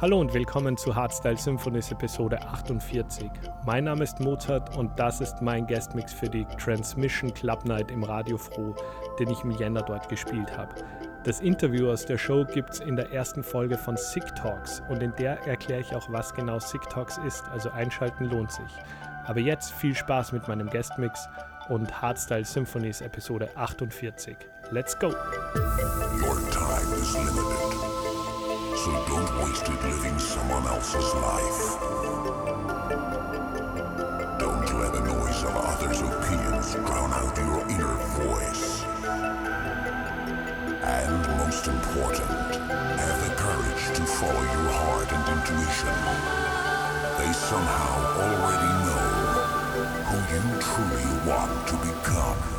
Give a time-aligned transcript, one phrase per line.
[0.00, 3.28] Hallo und willkommen zu Hardstyle Symphonies Episode 48.
[3.66, 8.04] Mein Name ist Mozart und das ist mein Guestmix für die Transmission Club Night im
[8.04, 8.76] Radio Froh,
[9.18, 10.72] den ich im Jänner dort gespielt habe.
[11.24, 15.02] Das Interview aus der Show gibt es in der ersten Folge von Sick Talks und
[15.02, 18.72] in der erkläre ich auch, was genau Sick Talks ist, also einschalten lohnt sich.
[19.26, 21.28] Aber jetzt viel Spaß mit meinem Guestmix
[21.70, 24.36] und Hardstyle Symphonies Episode 48.
[24.70, 25.08] Let's go!
[25.08, 27.87] Your time is limited.
[28.84, 31.80] So don't waste it living someone else's life.
[34.38, 38.84] Don't let the noise of others' opinions drown out your inner voice.
[40.84, 42.30] And most important,
[43.02, 45.96] have the courage to follow your heart and intuition.
[47.18, 49.08] They somehow already know
[50.06, 52.57] who you truly want to become.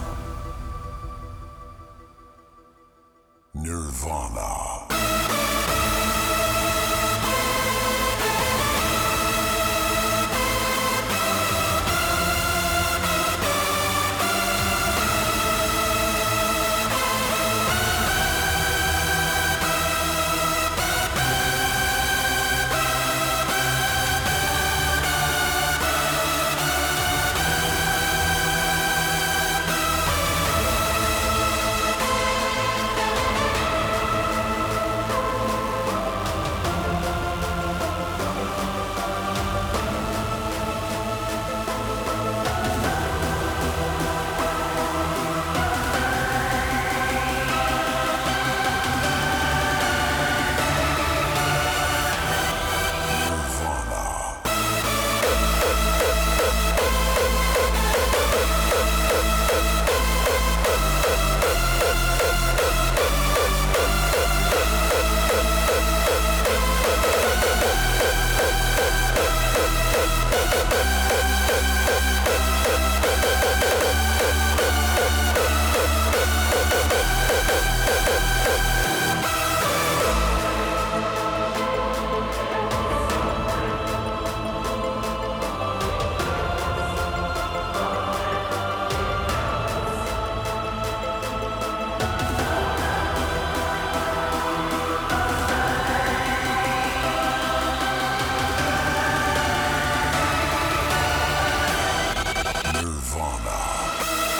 [102.81, 103.59] Nirvana.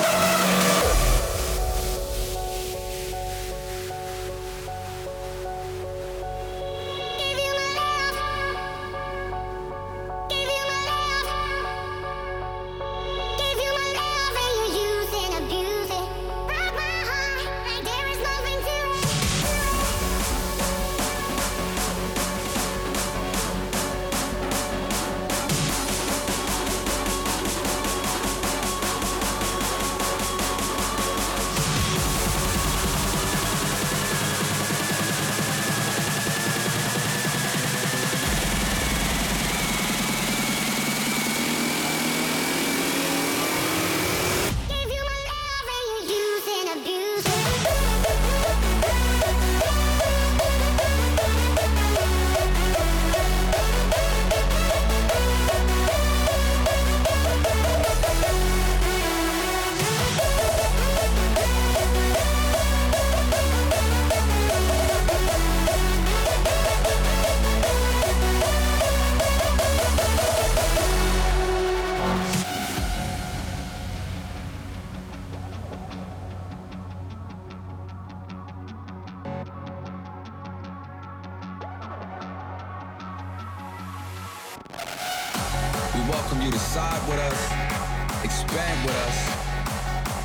[87.08, 89.18] with us, expand with us,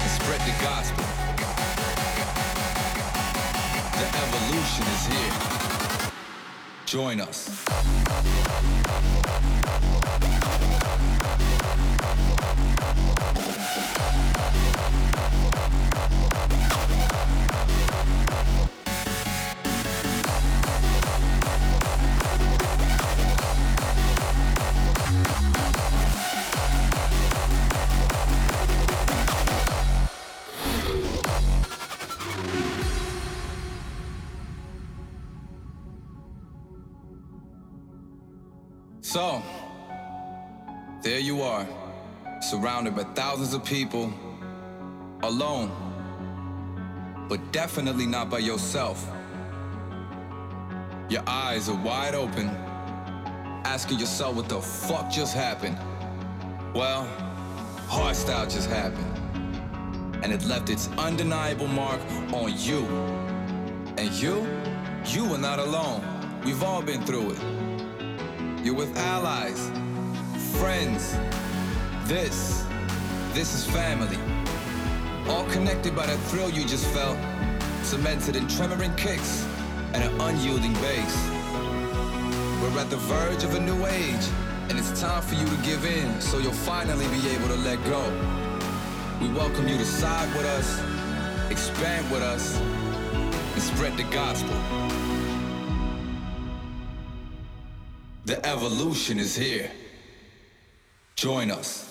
[0.00, 1.04] and spread the gospel.
[3.98, 5.32] The evolution is here.
[6.86, 7.64] Join us.
[41.40, 41.66] You are,
[42.42, 44.12] surrounded by thousands of people,
[45.22, 45.70] alone,
[47.30, 49.10] but definitely not by yourself.
[51.08, 52.48] Your eyes are wide open,
[53.64, 55.78] asking yourself what the fuck just happened.
[56.74, 57.08] Well,
[57.88, 59.16] hardstyle just happened,
[60.22, 62.00] and it left its undeniable mark
[62.34, 62.80] on you.
[63.96, 64.46] And you,
[65.06, 66.02] you are not alone.
[66.44, 67.40] We've all been through it.
[68.62, 69.70] You're with allies,
[70.58, 71.16] friends.
[72.04, 72.64] This,
[73.32, 74.18] this is family.
[75.28, 77.18] All connected by that thrill you just felt,
[77.82, 79.46] cemented in tremoring kicks
[79.92, 81.28] and an unyielding bass.
[82.60, 84.26] We're at the verge of a new age,
[84.68, 87.82] and it's time for you to give in so you'll finally be able to let
[87.84, 88.02] go.
[89.20, 90.80] We welcome you to side with us,
[91.50, 94.56] expand with us, and spread the gospel.
[98.24, 99.70] The evolution is here.
[101.20, 101.89] Join us.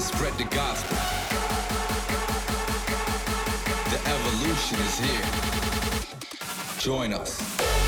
[0.00, 0.96] And spread the gospel.
[3.90, 5.26] The evolution is here.
[6.78, 7.79] Join us.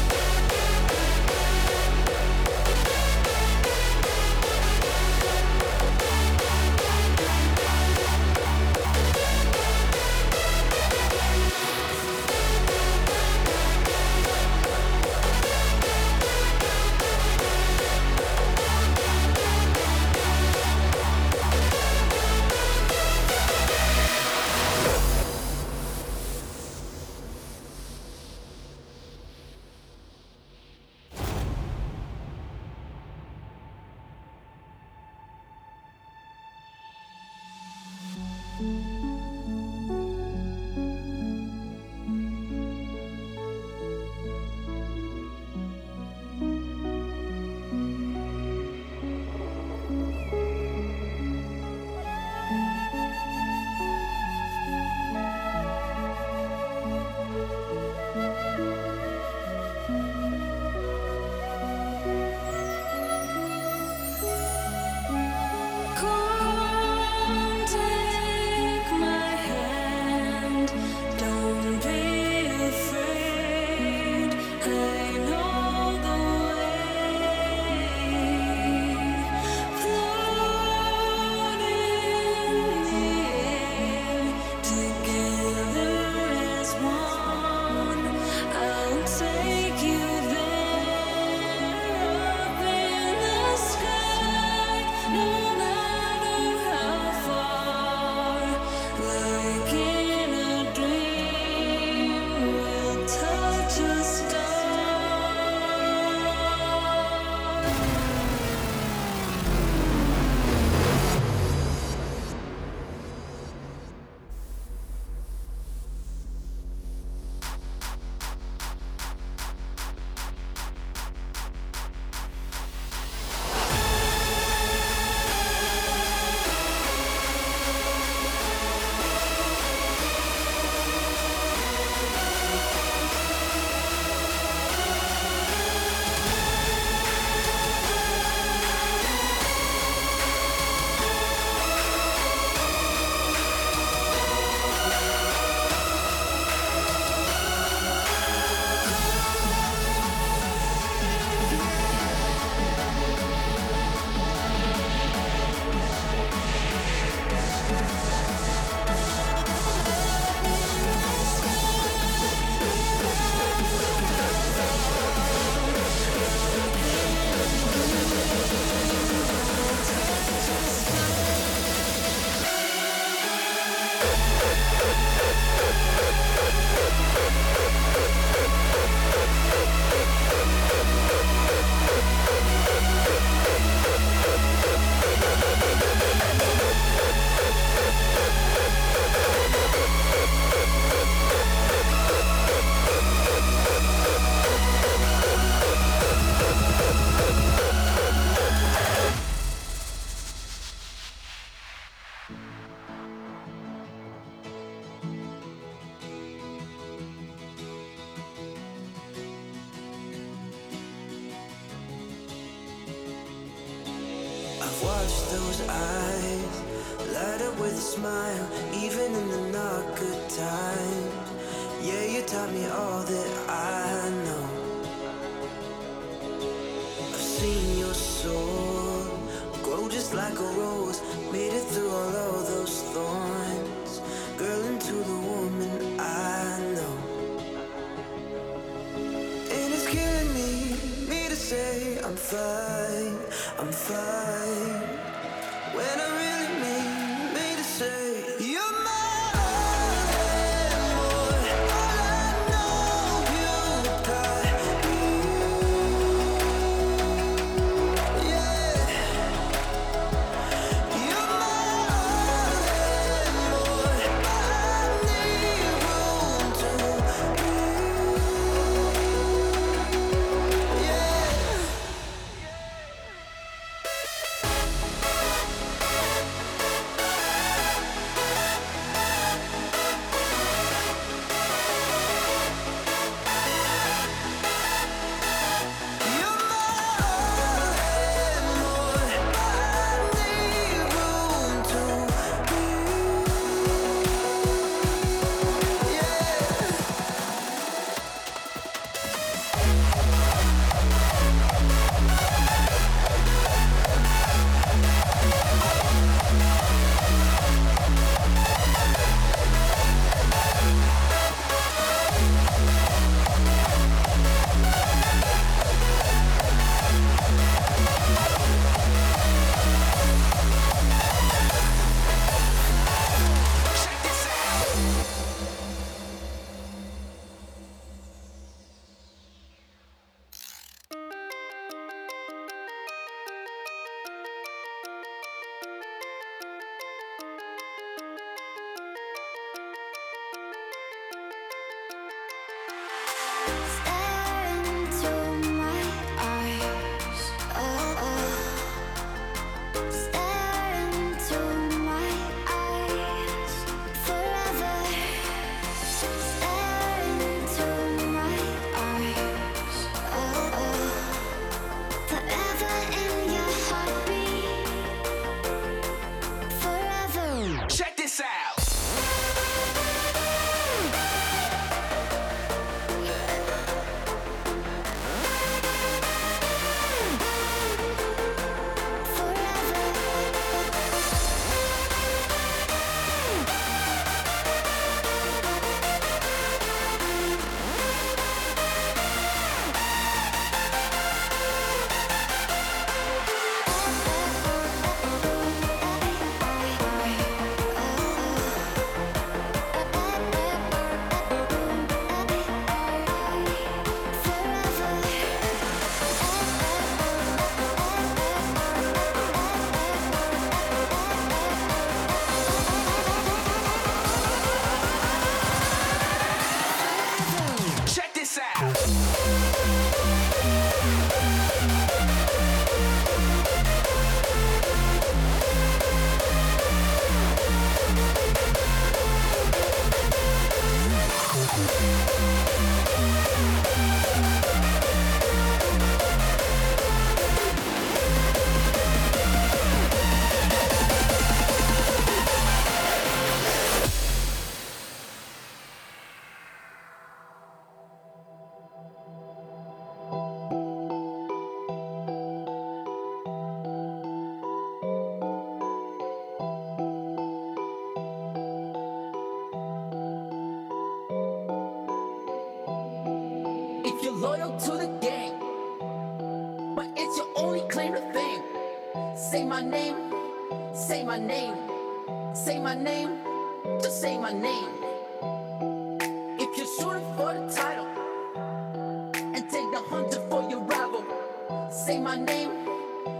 [481.84, 482.52] Say my name,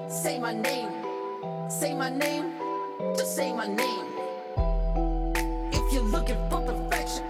[0.09, 0.89] say my name,
[1.69, 2.53] say my name,
[3.17, 4.07] just say my name.
[5.73, 7.25] If you're looking for perfection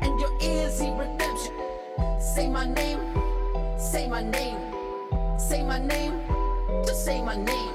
[0.00, 1.52] and your ears need redemption,
[2.18, 3.00] say my name,
[3.78, 4.58] say my name,
[5.38, 6.22] say my name,
[6.86, 7.74] just say my name.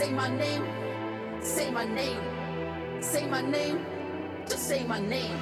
[0.00, 0.64] say my name,
[1.42, 2.22] say my name,
[3.02, 3.84] say my name,
[4.48, 5.36] just say my name.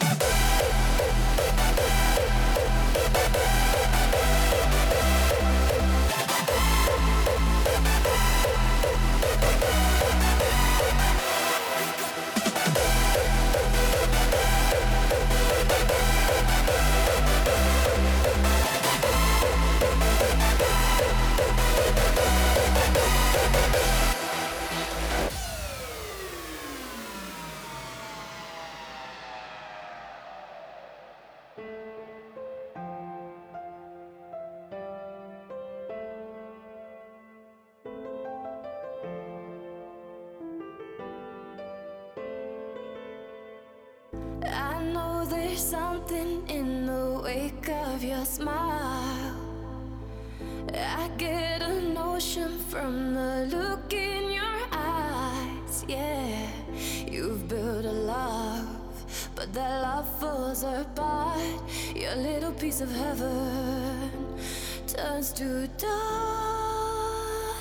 [0.00, 0.12] Thank
[3.66, 3.71] you.
[48.32, 49.36] Smile.
[50.72, 55.84] I get a notion from the look in your eyes.
[55.86, 56.48] Yeah,
[57.06, 58.66] you've built a love,
[59.34, 61.60] but that love falls apart.
[61.94, 64.10] Your little piece of heaven
[64.86, 67.56] turns to dark.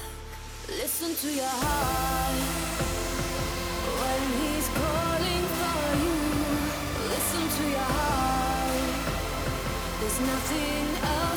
[0.70, 2.38] Listen to your heart
[4.00, 6.18] when he's calling for you.
[7.14, 8.21] Listen to your heart.
[10.02, 11.31] There's nothing else